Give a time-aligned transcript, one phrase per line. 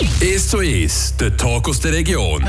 [0.00, 2.42] 1 zu 1, der Talk aus der Region.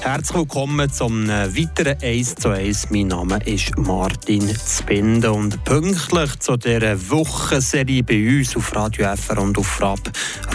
[0.00, 2.90] Herzlich willkommen zum äh, weiteren 1 zu 1.
[2.90, 9.38] Mein Name ist Martin Zbinde und pünktlich zu dieser Wochenserie bei uns auf Radio FR
[9.38, 10.00] und auf RAB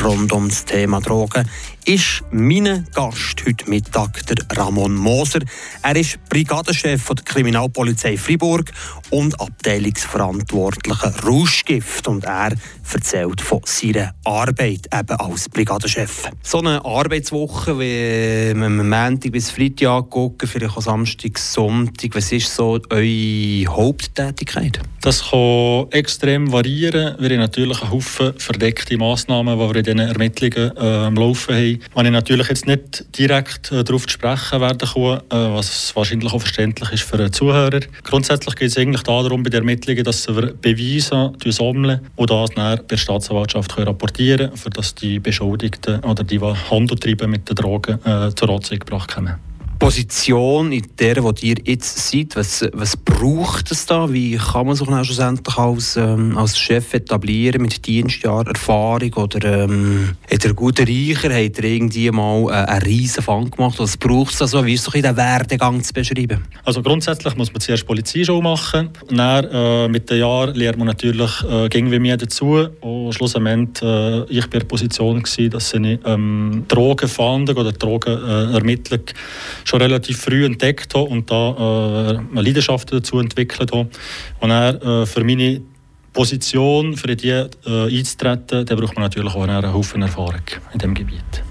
[0.04, 1.50] rund um das Thema Drogen
[1.88, 5.39] ist mein Gast heute Mittag der Ramon Moser.
[5.83, 8.70] Er ist Brigadenchef der Kriminalpolizei Fribourg
[9.09, 12.09] und Abteilungsverantwortlicher Rauschgift.
[12.09, 12.52] Und er
[12.93, 16.29] erzählt von seiner Arbeit eben als Brigadenchef.
[16.41, 22.15] So eine Arbeitswoche, wie wir Montag bis Freitag angucken, vielleicht auch Samstag, Sonntag.
[22.15, 24.81] Was ist so eure Haupttätigkeit?
[25.01, 27.15] Das kann extrem variieren.
[27.17, 31.55] Wir haben natürlich einen Haufen verdeckte Massnahmen, die wir in diesen Ermittlungen äh, am Laufen
[31.55, 31.77] haben.
[31.95, 36.31] Wenn ich natürlich jetzt nicht direkt äh, darauf zu sprechen werden kann, äh, was wahrscheinlich
[36.31, 37.80] auch verständlich ist für einen Zuhörer.
[38.04, 42.77] Grundsätzlich geht es eigentlich darum, bei den Ermittlungen, dass wir Beweise sammeln und das dann
[42.77, 47.49] bei der Staatsanwaltschaft können rapportieren können, damit die Beschuldigten oder die, die Handel treiben mit
[47.49, 49.35] den Drogen, äh, zur Anzeige gebracht werden.
[49.79, 54.11] Position, in der wo ihr jetzt seid, was, was braucht es da?
[54.11, 59.13] Wie kann man sich schlussendlich als, ähm, als Chef etablieren mit Dienstjahr Erfahrung?
[59.13, 63.79] Oder ähm, hat er guten Reicher, hat er irgendwie mal äh, einen riesen Fang gemacht?
[63.79, 64.66] Was braucht es da so?
[64.66, 66.45] Wie ist es den Werdegang zu beschreiben?
[66.63, 68.89] Also grundsätzlich muss man zuerst Polizeischule machen.
[69.09, 72.67] Dann, äh, mit den Jahren lernt man natürlich äh, ging wie mir dazu.
[72.81, 79.01] Und schlussendlich äh, ich bei der Position gewesen, dass ich ähm, Drogenfahndung oder Drogenermittlung
[79.68, 83.90] schon relativ früh entdeckt habe und da äh, eine Leidenschaft dazu entwickelt habe.
[84.40, 85.62] Und dann, äh, für meine
[86.13, 90.41] Position, für die äh, einzutreten, da braucht man natürlich auch einen Haufen Erfahrung
[90.73, 91.44] in diesem Gebiet.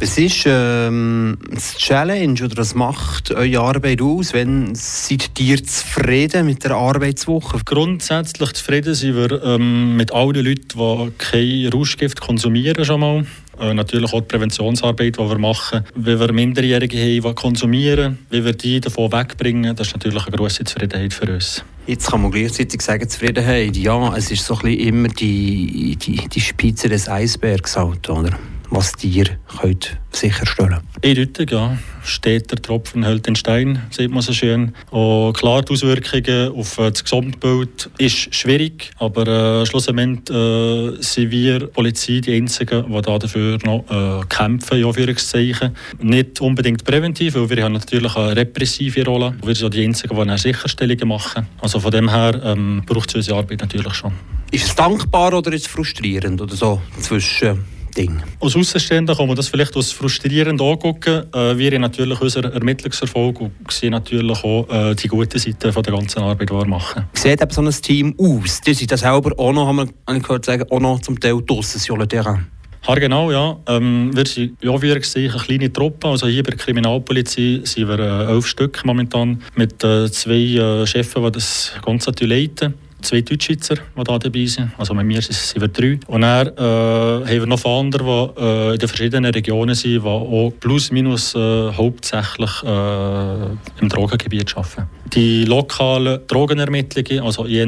[0.00, 4.32] Was ist ähm, das Challenge oder was macht eure Arbeit aus?
[4.32, 7.60] Wenn seid ihr zufrieden mit der Arbeitswoche?
[7.64, 13.26] Grundsätzlich zufrieden sind wir ähm, mit allen Leuten, die kein Rauschgift konsumieren schon mal.
[13.62, 15.84] Äh, natürlich auch die Präventionsarbeit, die wir machen.
[15.94, 20.36] Wie wir Minderjährige haben, die konsumieren, wie wir die davon wegbringen, das ist natürlich eine
[20.36, 21.64] grosse Zufriedenheit für uns.
[21.86, 26.28] Jetzt kann man gleichzeitig sagen, Zufriedenheit, ja, es ist so ein bisschen immer die, die,
[26.28, 28.36] die Spitze des Eisbergs, halt, oder?
[28.72, 29.26] Was ihr
[29.60, 31.76] könnt sicherstellen Eindeutig, ja.
[32.04, 34.74] Steht der Tropfen hält den Stein, sieht man so schön.
[34.90, 39.26] Und klar, die Auswirkungen auf äh, das Gesamtbild ist schwierig, aber
[39.62, 44.84] äh, schlussendlich äh, sind wir Polizei die Einzigen, die da dafür noch äh, kämpfen, in
[44.84, 45.76] Anführungszeichen.
[46.00, 49.34] Nicht unbedingt präventiv, weil wir haben natürlich eine repressive Rolle.
[49.44, 51.46] Wir sind die Einzigen, die Sicherstellungen machen.
[51.60, 54.12] Also von dem her ähm, braucht es unsere Arbeit natürlich schon.
[54.50, 57.64] Ist es dankbar oder ist es frustrierend oder so zwischen
[57.96, 58.22] Ding.
[58.40, 61.24] Als Außenstehender kann man das vielleicht als frustrierend angucken.
[61.32, 65.82] Äh, wir haben natürlich unseren Ermittlungserfolg und sehen natürlich auch äh, die gute Seite von
[65.82, 67.04] der ganzen Arbeit, die wir machen.
[67.12, 68.60] Wie sieht eben so ein Team aus?
[68.60, 71.80] Die sind das selber auch noch, haben wir gehört, sagen, auch noch zum Teil draussen
[71.80, 72.46] sur le terrain.
[72.86, 73.56] Ja, genau, ja.
[73.68, 76.08] Ähm, wir sind, ja, wie gesehen, eine kleine Truppe.
[76.08, 80.86] Also hier bei der Kriminalpolizei sind wir äh, elf Stück momentan mit äh, zwei äh,
[80.86, 84.70] Chefs, die das Ganze leiten zwei Deutschschweizer, die hier dabei sind.
[84.78, 85.98] Also mit mir sind wir drei.
[86.06, 90.08] Und dann äh, haben wir noch andere, die äh, in den verschiedenen Regionen sind, die
[90.08, 94.88] auch plus minus äh, hauptsächlich äh, im Drogengebiet arbeiten.
[95.12, 97.66] Die lokalen Drogenermittlungen, also eher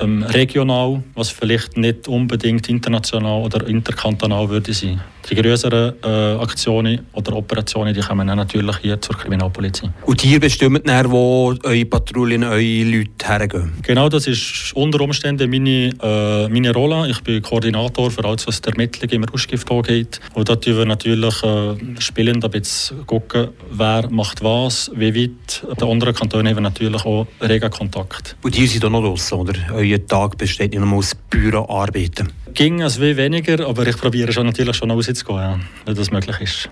[0.00, 5.00] ähm, regional, was vielleicht nicht unbedingt international oder interkantonal würde sein.
[5.30, 6.06] Die größeren äh,
[6.42, 9.90] Aktionen oder Operationen, die kommen dann natürlich hier zur Kriminalpolizei.
[10.04, 13.72] Und ihr bestimmt dann, wo eure Patrouillen, eure Leute hergehen?
[13.82, 17.08] Genau, das ist unter Umständen meine, äh, meine Rolle.
[17.08, 20.20] Ich bin Koordinator für alles, was die Ermittlung im Rauschgift angeht.
[20.34, 25.64] Und da tun wir natürlich äh, spielend ein bisschen gucken, wer macht was, wie weit.
[25.80, 28.36] Die anderen Kantone haben natürlich auch regen Kontakt.
[28.42, 29.52] Und ihr seid auch noch draussen, oder?
[29.74, 32.41] Euer Tag besteht nicht nur aus Büroarbeiten?
[32.54, 36.70] Ging es wie weniger, aber ich probiere schon natürlich schon rauszugehen, wenn das möglich ist.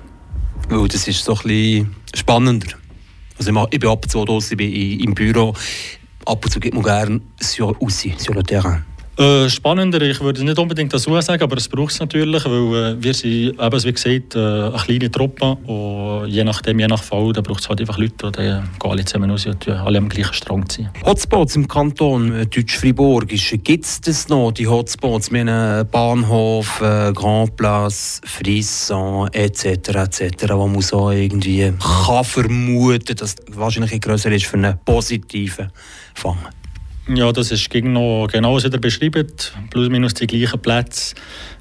[0.69, 2.69] Weil das ist so ein spannender.
[3.39, 5.55] Also ich bin ab und zu draussen, ich bin im Büro.
[6.27, 8.85] Ab und zu geht man gerne sur, raus, sur le terrain.
[9.21, 13.03] Äh, spannender, ich würde nicht unbedingt dazu sagen, aber es braucht es natürlich, weil äh,
[13.03, 17.31] wir sind, eben, wie gesagt, äh, eine kleine Truppe und je nachdem, je nach Fall,
[17.35, 20.33] da braucht es halt einfach Leute, die gehen alle zusammen raus und alle am gleichen
[20.33, 20.89] Strang ziehen.
[21.05, 25.31] Hotspots im Kanton äh, Deutsch-Fribourg, gibt es das noch, die Hotspots?
[25.31, 29.67] Wir haben Bahnhof, äh, Grand Place, Frisson etc.
[29.67, 35.71] etc., wo man so irgendwie kann vermuten, dass wahrscheinlich größer ist für einen positiven
[36.15, 36.39] Fang.
[37.13, 39.27] Ja, das ist noch genau wieder beschrieben.
[39.71, 41.17] Plus minus die gleichen Plätze.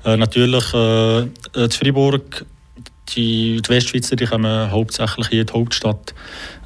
[0.06, 2.46] Äh, natürlich äh, in Fribourg,
[3.16, 6.14] die, die Westschweizer die kommen hauptsächlich hier in die Hauptstadt.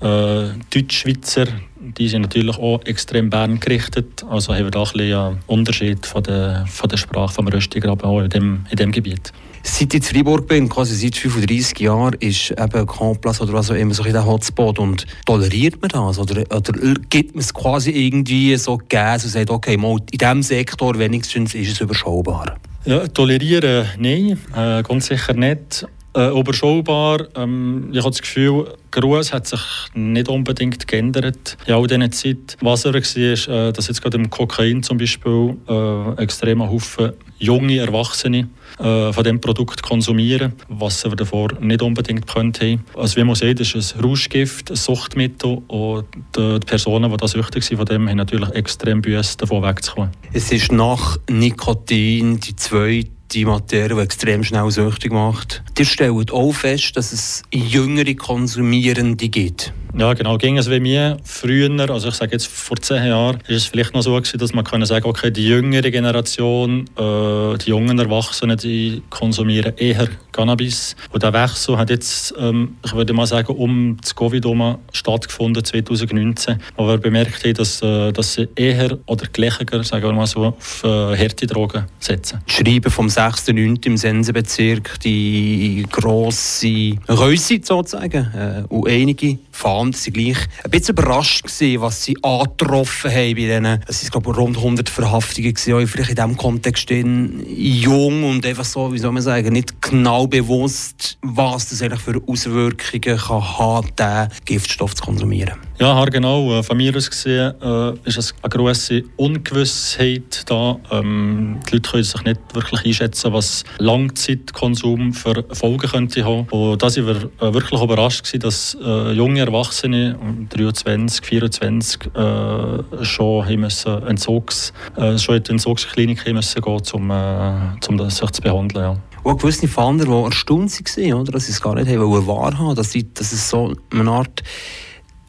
[0.01, 1.45] Äh, Deutschschweizer,
[1.79, 4.25] die sind natürlich auch extrem Bern gerichtet.
[4.29, 8.19] Also haben wir da ein einen Unterschied von der, von der Sprache vom Röstigraben auch
[8.19, 9.31] in dem, in dem Gebiet.
[9.65, 13.75] Seit ich in Freiburg bin, quasi seit 35 Jahren, ist eben Complas oder was auch
[13.75, 14.77] immer so in der Hotspot.
[14.77, 16.19] Und toleriert man das?
[16.19, 16.73] Oder, oder
[17.09, 21.55] gibt man es quasi irgendwie so Gas und sagt, okay, mal in diesem Sektor wenigstens
[21.55, 22.57] ist es überschaubar?
[22.83, 25.87] Ja, tolerieren, nein, äh, ganz sicher nicht.
[26.15, 27.25] Äh, überschaubar.
[27.35, 29.61] Ähm, ich habe das Gefühl, Gruß hat sich
[29.95, 32.55] nicht unbedingt geändert in all dieser Zeit.
[32.61, 37.13] Was er war, ist, äh, dass jetzt gerade im Kokain zum Beispiel äh, extremer Haufen
[37.39, 42.83] junge Erwachsene äh, von diesem Produkt konsumieren, was sie davor nicht unbedingt könnten.
[42.95, 46.05] Also wie man sieht, ist es ein Rauschgift, ein Suchtmittel und
[46.37, 50.11] die Personen, die da süchtig sind, von dem haben natürlich extrem Büsse davon wegzukommen.
[50.31, 55.63] Es ist nach Nikotin die zweite die Materie, die extrem schnell süchtig macht.
[55.77, 59.73] Ihr stellt auch fest, dass es jüngere Konsumierende gibt.
[59.95, 60.37] Ja, genau.
[60.39, 63.93] Ging es wie mir früher, also ich sage jetzt vor zehn Jahren, ist es vielleicht
[63.93, 68.57] noch so gewesen, dass man können sagen, okay, die jüngere Generation, äh, die jungen Erwachsenen,
[68.57, 70.95] die konsumieren eher Cannabis.
[71.11, 75.63] Und der Wechsel hat jetzt, ähm, ich würde mal sagen, um das Covid herum stattgefunden
[75.63, 80.25] 2019, wo wir bemerkt haben, dass, äh, dass sie eher oder gleicher, sagen wir mal
[80.25, 82.41] so, auf äh, harte Drogen setzen.
[82.47, 83.85] Schreiben vom 6.9.
[83.85, 90.95] im Sensebezirk, die grosse Röse sozusagen, äh, und einige fahren Land sind gleich ein bisschen
[90.95, 93.83] überrascht gewesen, was sie angetroffen haben bei denen.
[93.85, 98.93] Es sind glaube rund 100 Verhaftungen gewesen, vielleicht in diesem Kontext jung und einfach so,
[98.93, 104.45] wie soll man sagen, nicht genau bewusst, was das eigentlich für Auswirkungen kann haben, diesen
[104.45, 105.55] Giftstoff zu konsumieren.
[105.79, 106.61] Ja, genau.
[106.61, 110.79] Von mir aus gesehen äh, ist es eine grosse Ungewissheit da.
[110.91, 116.47] Ähm, die Leute können sich nicht wirklich einschätzen, was Langzeitkonsum für Folgen könnte haben.
[116.51, 120.15] Und da sind wir äh, wirklich überrascht gewesen, dass äh, junge Erwachsene,
[120.49, 127.53] 23, 24, äh, schon müssen Entzugs, äh, schon in die Entzugsklinik müssen gehen, um, äh,
[127.89, 128.83] um sich zu behandeln.
[128.83, 128.97] Ja.
[129.23, 132.91] Und gewisse Fahnder, die erstaunt waren, oder, dass sie es gar nicht haben wahrhaben dass,
[132.91, 134.43] dass es so eine Art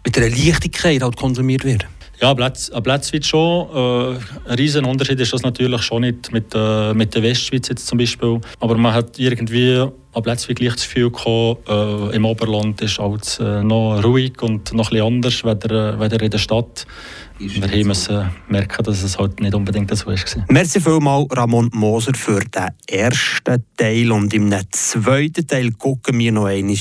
[0.05, 1.87] mit einer Leichtigkeit halt konsumiert wird.
[2.21, 3.69] Ja, Platz, Platzwitz schon.
[3.69, 4.19] Äh,
[4.49, 7.99] ein riesen Unterschied ist das natürlich schon nicht mit, äh, mit der Westschweiz jetzt zum
[7.99, 8.41] Beispiel.
[8.61, 13.39] Aber man hat irgendwie an Platzwitz gleich das Gefühl gehabt, äh, im Oberland ist alles
[13.41, 16.87] äh, noch ruhig und noch etwas anders, weder, weder in der Stadt.
[17.39, 20.15] Wir haben müssen merken, dass es halt nicht unbedingt so war.
[20.49, 24.13] Merci vielmals, Ramon Moser, für den ersten Teil.
[24.13, 26.77] Und im zweiten Teil gucken wir noch einmal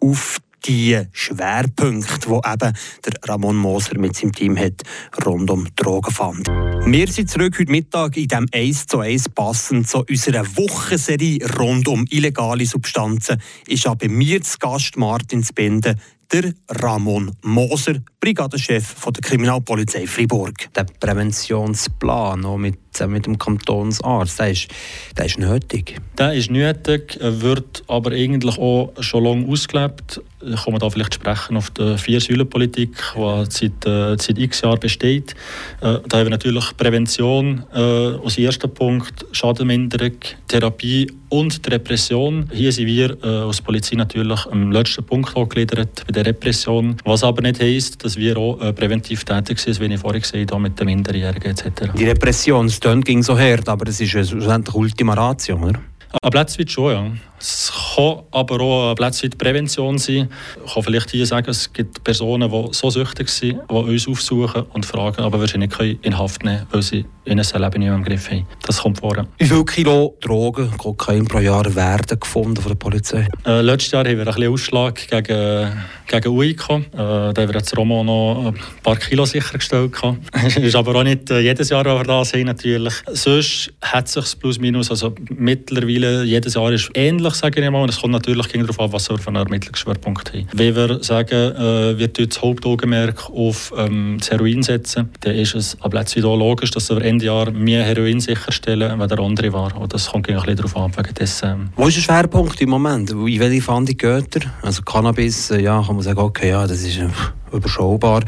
[0.00, 4.82] auf die Schwerpunkte, die eben der Ramon Moser mit seinem Team hat,
[5.24, 6.48] rund um Drogen fand.
[6.48, 11.88] Wir sind zurück heute Mittag in dem 1 zu 1 passend zu unserer Wochenserie rund
[11.88, 13.40] um illegale Substanzen.
[13.66, 15.96] Ist auch bei mir zu Gast Martin Spinde,
[16.32, 20.54] der Ramon Moser, Brigadechef der Kriminalpolizei Fribourg.
[20.74, 24.68] Der Präventionsplan auch mit, äh, mit dem Kantonsarzt, der ist,
[25.16, 25.96] der ist nötig.
[26.18, 30.20] Der ist nötig, wird aber eigentlich auch schon lange ausgelebt.
[30.40, 35.32] Ich komme da vielleicht sprechen auf die Vier-Säulen-Politik, die seit, äh, seit x Jahren besteht.
[35.80, 40.12] Äh, da haben wir natürlich Prävention äh, als erster Punkt, Schadenminderung,
[40.46, 42.48] Therapie und Repression.
[42.52, 47.24] Hier sind wir äh, als Polizei natürlich am letzten Punkt angegliedert bei der Repression, was
[47.24, 50.62] aber nicht heisst, dass wir auch äh, präventiv tätig sind, wie ich vorhin gesagt habe,
[50.62, 51.92] mit den Minderjährigen etc.
[51.96, 55.80] Die Repression, es ging so hart, aber es ist schlussendlich Ultima Ratio, oder?
[56.22, 57.12] Ein Platzweit schon, ja.
[57.40, 60.28] Es kann aber auch eine Platzweit-Prävention sein.
[60.64, 64.62] Ich kann vielleicht hier sagen, es gibt Personen, die so süchtig sind, die uns aufsuchen
[64.72, 67.94] und fragen, aber wir sie nicht in Haft nehmen weil sie ihr Leben nicht mehr
[67.94, 68.46] im Griff haben.
[68.66, 69.26] Das kommt vor.
[69.38, 73.26] Wie viele Kilo Drogen, Kokain pro Jahr werden gefunden von der Polizei?
[73.44, 75.72] Äh, letztes Jahr haben wir ein bisschen Ausschlag gegen,
[76.06, 76.70] gegen UIK.
[76.70, 79.92] Äh, da haben wir jetzt Romo noch ein paar Kilo sichergestellt.
[80.32, 82.94] Es ist aber auch nicht äh, jedes Jahr aber da sein, natürlich.
[83.12, 87.82] Sonst hat es sich plus minus, also mittlerweile jedes Jahr ist ähnlich, sage ich mal.
[87.82, 90.48] Und es kommt natürlich darauf an, was wir für einen Ermittlungsschwerpunkt haben.
[90.52, 95.80] Wenn wir sagen, äh, wir das Hauptaugenmerk auf ähm, das Heroin setzen, dann ist es
[95.80, 99.76] ab letztes Jahr logisch, dass wir Ende Jahr mehr Heroin sicherstellen, als der andere war.
[99.76, 102.70] Und das kommt ein bisschen darauf an, wegen des, ähm Wo ist der Schwerpunkt im
[102.70, 103.10] Moment?
[103.10, 104.52] In welche Fahndung geht er?
[104.62, 107.08] Also Cannabis, äh, ja, kann man sagen, okay, ja, das ist äh,
[107.52, 108.22] überschaubar.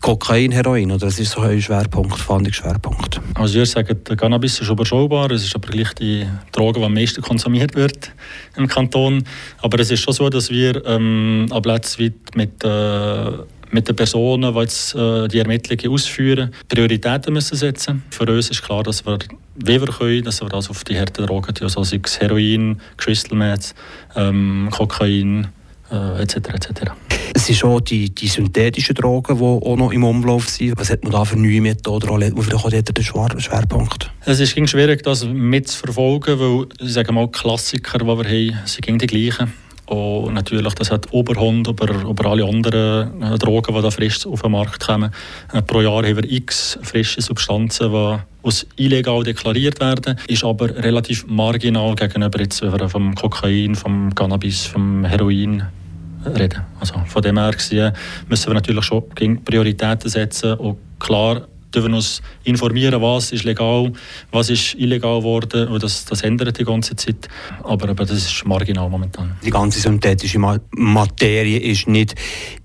[0.00, 3.20] Kokain, Heroin, oder das ist so ein Schwerpunkt, Fahndungsschwerpunkt?
[3.34, 6.94] Also ich würde sagen, Cannabis ist überschaubar, es ist aber gleich die Droge, die am
[6.94, 8.10] meisten konsumiert wird
[8.56, 9.24] im Kanton.
[9.60, 13.30] Aber es ist schon so, dass wir ähm, ab letztem mit äh,
[13.72, 18.02] mit den Personen, die jetzt, äh, die Ermittlungen ausführen, Prioritäten müssen setzen.
[18.10, 19.18] Für uns ist klar, dass wir,
[19.54, 23.36] wie wir können, dass wir das auf die harten Drogen, also sei es Heroin, Crystal
[23.36, 23.74] Meth,
[24.16, 25.48] ähm, Kokain,
[25.90, 26.36] äh, etc.
[26.36, 26.92] etc.
[27.34, 30.78] Es sind schon die, die synthetischen Drogen, die auch noch im Umlauf sind.
[30.78, 32.08] Was hat man da für neue Methoden?
[32.08, 34.10] Oder legt man vielleicht auch dort den Schwerpunkt?
[34.24, 39.06] Es ist schwierig, das mitzuverfolgen, weil ich sage mal, Klassiker, die wir haben, sind die
[39.06, 39.52] gleichen.
[39.90, 44.42] Und natürlich, das hat Oberhand über, über alle anderen äh, Drogen, die da frisch auf
[44.42, 45.10] den Markt kommen.
[45.52, 50.68] Äh, pro Jahr haben wir x frische Substanzen, die als illegal deklariert werden, ist aber
[50.76, 55.64] relativ marginal gegenüber jetzt, vom Kokain, vom Cannabis, vom Heroin
[56.24, 56.62] reden.
[56.78, 57.92] Also von dem her gesehen
[58.28, 59.02] müssen wir natürlich schon
[59.44, 63.92] Prioritäten setzen und klar dürfen uns informieren, was ist legal,
[64.30, 65.68] was ist illegal geworden.
[65.68, 67.28] Und das, das ändert die ganze Zeit.
[67.62, 69.36] Aber, aber das ist marginal momentan.
[69.44, 72.14] Die ganze synthetische Materie ist nicht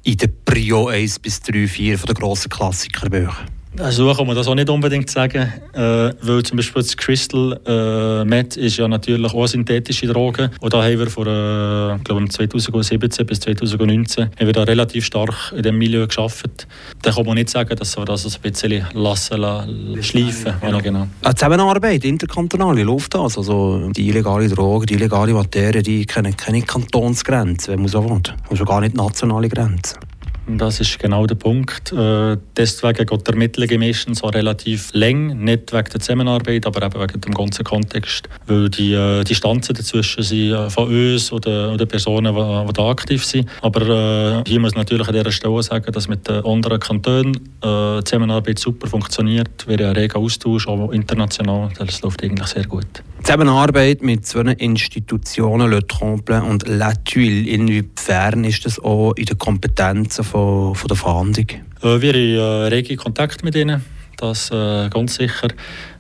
[0.03, 3.54] in der Prio 1 bis 3, 4 von den grossen Klassikerbüchern.
[3.79, 5.79] Also kann man das auch nicht unbedingt sagen, äh,
[6.22, 10.84] weil zum Beispiel das Crystal äh, Meth ist ja natürlich auch synthetische Droge und da
[10.84, 15.77] haben wir von äh, glaube 2017 bis 2019 haben wir da relativ stark in diesem
[15.77, 16.67] Milieu geschafft.
[17.01, 20.53] Da kann man nicht sagen, dass wir das ein bisschen lassen, lassen schleifen.
[20.62, 20.82] Ja, genau.
[20.82, 21.08] genau.
[21.22, 23.38] Eine Zusammenarbeit interkantonal, wie läuft das?
[23.38, 28.12] Also die illegale Droge, die illegale Materie, die kennen keine Kantonsgrenzen, wenn man so will.
[28.15, 30.00] Und schon gar nicht nationale Grenzen.
[30.48, 31.92] Das ist genau der Punkt.
[31.92, 33.82] Äh, deswegen geht die Ermittlung
[34.22, 38.30] auch relativ lang, nicht wegen der Zusammenarbeit, aber eben wegen dem ganzen Kontext.
[38.46, 42.90] Weil die äh, Distanzen dazwischen sind äh, von uns oder, oder Personen, die, die da
[42.90, 43.50] aktiv sind.
[43.62, 48.60] Aber hier muss natürlich an dieser Stelle sagen, dass mit den anderen Kantonen die Zusammenarbeit
[48.60, 49.68] super funktioniert.
[49.68, 51.70] Wir haben einen regen Austausch, auch international.
[51.78, 53.04] Das läuft eigentlich sehr gut.
[53.25, 59.40] Zusammenarbeit mit zwei Institutionen, Le Tremplin und La Tuile, inwiefern ist das auch in den
[59.40, 61.46] Kompetenzen von der Fahndung?
[61.82, 63.84] Äh, wir haben äh, rege Kontakt mit ihnen.
[64.18, 65.50] Das äh, ganz sicher.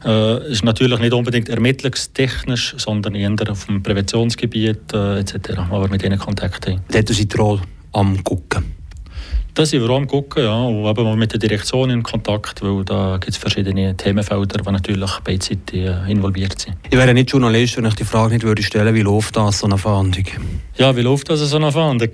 [0.05, 6.03] Äh, ist natürlich nicht unbedingt ermittlungstechnisch, sondern eher auf dem Präventionsgebiet äh, etc., aber mit
[6.03, 6.81] ihnen Kontakt haben.
[6.91, 7.61] Dort sind Rolle
[7.91, 8.75] am Gucken?
[9.53, 12.83] Da sind wir auch am gucken, ja, und eben mit der Direktion in Kontakt, weil
[12.83, 16.75] da gibt es verschiedene Themenfelder, die natürlich beidseitig äh, involviert sind.
[16.89, 19.67] Ich wäre nicht Journalist, wenn ich die Frage nicht würde stellen, wie läuft das so
[19.67, 20.25] eine Fahndung?
[20.77, 22.09] Ja, wie läuft das so eine Fahndung?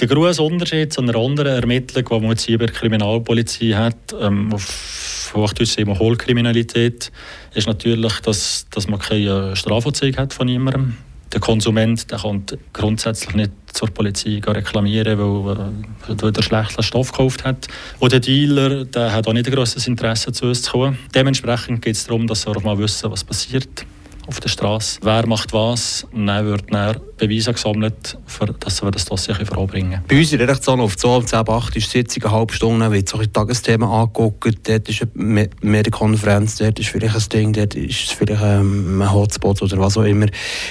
[0.00, 4.14] Der große Unterschied zu einer anderen Ermittlung, die man jetzt hier bei der Kriminalpolizei hat,
[4.20, 7.10] ähm, auf Hochdeutsch eben Hohlkriminalität,
[7.54, 10.96] ist natürlich, dass, dass man keine Strafanzeige hat von jemandem
[11.32, 15.58] der Konsument der kommt grundsätzlich nicht zur Polizei reklamieren, weil,
[16.06, 17.68] weil er schlechten Stoff gekauft hat.
[17.98, 20.98] Und der Dealer der hat auch nicht ein grosses Interesse, zu uns zu kommen.
[21.14, 23.84] Dementsprechend geht es darum, dass wir mal wissen, was passiert
[24.28, 25.00] auf der Straße.
[25.02, 26.06] Wer macht was?
[26.12, 30.04] Und dann wird dann Beweise gesammelt, für, dass wir das Dossier voranbringen können.
[30.06, 32.92] Bei uns in der Redaktion auf 2 10 8 ist die Sitzung eine halbe Stunde,
[32.92, 34.68] wird so ein Tagesthema angeguckt.
[34.68, 39.78] Dort ist eine Medienkonferenz, dort ist vielleicht ein Ding, dort ist vielleicht ein Hotspot oder
[39.78, 40.26] was auch immer.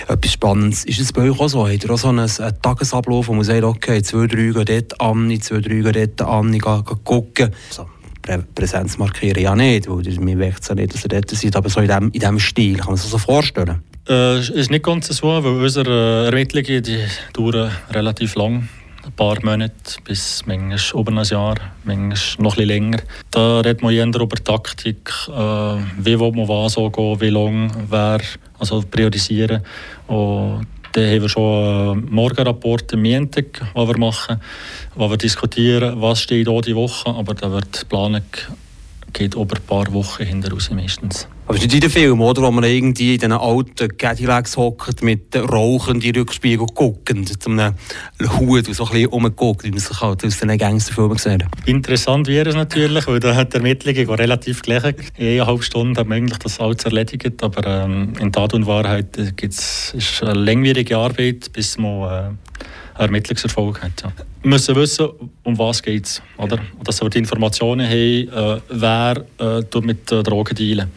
[0.07, 0.85] Etwas Spannendes.
[0.85, 1.67] Ist es bei euch auch so?
[1.67, 5.01] Habt ihr auch so einen, einen Tagesablauf, wo man sagt, okay, zwei, drei gehen dort
[5.01, 7.51] an, zwei, drei gehen dort an, gehen gucken?
[7.71, 7.87] So.
[8.55, 11.79] Präsenz markieren ja nicht, weil wir möchten ja nicht, dass ihr dort seid, aber so
[11.79, 13.81] in diesem Stil, kann man sich das so vorstellen?
[14.07, 16.99] Äh, ist nicht ganz so, weil unsere Ermittlungen die
[17.33, 18.69] dauern relativ lang.
[19.05, 22.99] Ein paar Monate bis manchmal über ein Jahr, manchmal noch etwas länger.
[23.31, 28.19] Da redet man eher über Taktik, äh, wie will man was angehen, wie lange, wer,
[28.59, 29.61] also priorisieren.
[30.07, 34.41] Und dann haben wir schon einen Morgenrapport am Montag, den wir machen,
[34.95, 38.23] wo wir diskutieren, was steht hier die Woche, aber da wird die Planung
[39.13, 41.27] geht über ein paar Wochen hinter raus meistens.
[41.47, 45.01] Aber es ist nicht in Film, oder, wo man irgendwie in diesen alten Cadillacs hockt,
[45.01, 47.73] mit Rauchen die Rückspiegel guckend, zu einem
[48.37, 51.45] Hut, der so ein bisschen rumguckt, wie man sich halt aus den Gangsterfilmen sieht.
[51.65, 54.95] Interessant wäre es natürlich, weil da hat die Ermittlungen relativ gleich.
[55.15, 58.67] In einer halben Stunde hat man eigentlich das alles erledigt, aber ähm, in Tat und
[58.67, 62.66] Wahrheit äh, gibt's, ist eine langwierige Arbeit, bis man äh,
[62.97, 64.03] Ermittlungserfolg hat.
[64.41, 65.07] Wir müssen wissen,
[65.43, 66.21] um was geht es.
[66.37, 66.59] Oder?
[66.83, 70.91] Dass wir die Informationen haben, äh, wer äh, mit äh, Drogen dealen.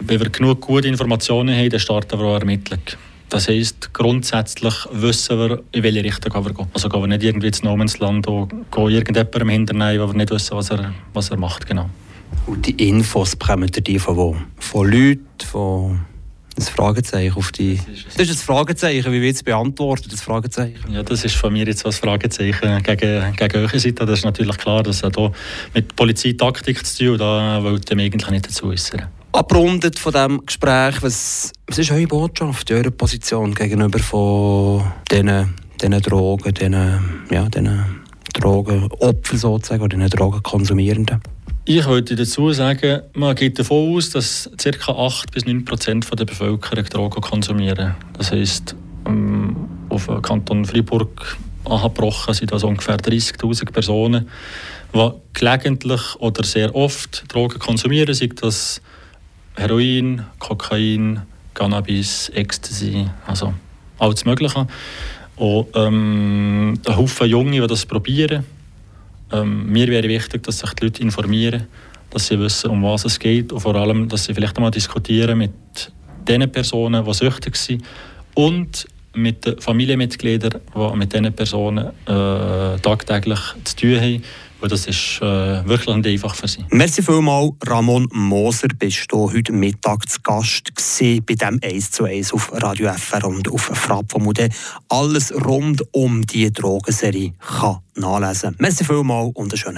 [0.00, 2.80] Wenn wir genug gute Informationen haben, dann starten wir auch Ermittlung.
[3.28, 6.66] Das heisst, grundsätzlich wissen wir, in welche Richtung wir gehen.
[6.74, 10.56] Also gehen wir nicht irgendwie ins No und gehen irgendjemandem hinterher, wo wir nicht wissen,
[10.56, 11.66] was er, was er macht.
[11.66, 11.88] Genau.
[12.46, 14.36] Und die Infos bekommen die von wo?
[14.58, 16.00] Von Leuten, von
[16.58, 17.80] ein Fragezeichen auf die.
[18.16, 19.12] Das ist ein Fragezeichen.
[19.12, 20.12] Wie wird es beantwortet?
[20.12, 20.92] Das Fragezeichen?
[20.92, 24.06] Ja, das ist von mir jetzt ein Fragezeichen gegen, gegen eure Seite.
[24.06, 25.32] Das ist natürlich klar, dass hat hier
[25.74, 27.18] mit Polizeitaktik zu tun.
[27.18, 29.06] Da wollte ich eigentlich nicht dazu äußern.
[29.32, 36.02] Abrundet von diesem Gespräch, was, was ist eure Botschaft, eure Position gegenüber von diesen, diesen
[36.02, 38.02] Drogen, diesen, ja, diesen
[38.34, 41.22] Drogenopfern sozusagen, oder diesen Drogenkonsumierenden?
[41.64, 44.92] Ich wollte dazu sagen, man geht davon aus, dass ca.
[44.92, 47.94] 8 bis 9 Prozent der Bevölkerung Drogen konsumieren.
[48.18, 48.74] Das heisst,
[49.06, 49.56] ähm,
[49.88, 54.28] auf Kanton Freiburg angebrochen sind das ungefähr 30'000 Personen,
[54.92, 58.82] die gelegentlich oder sehr oft Drogen konsumieren, sei das
[59.54, 61.22] Heroin, Kokain,
[61.54, 63.54] Cannabis, Ecstasy, also
[64.00, 64.66] alles Mögliche.
[65.36, 68.44] Und ähm, ein Haufen Junge, die das probieren.
[69.32, 71.66] Ähm, mir wäre wichtig, dass sich die Leute informieren,
[72.10, 75.38] dass sie wissen, um was es geht und vor allem, dass sie vielleicht einmal diskutieren
[75.38, 75.52] mit
[76.28, 77.82] den Personen, die süchtig sind
[78.34, 84.22] und mit den Familienmitgliedern, die mit diesen Personen äh, tagtäglich zu tun haben.
[84.62, 86.64] Und das ist äh, wirklich nicht einfach für sie.
[86.70, 88.68] Merci vielmals, Ramon Moser.
[88.68, 90.72] Bist du heute Mittag zu Gast
[91.26, 94.34] bei dem 1 zu 1 auf Radio FR und auf Frapp, wo man
[94.88, 98.56] alles rund um die Drogenserie kann nachlesen kann.
[98.58, 99.70] Merci vielmals und einen schönen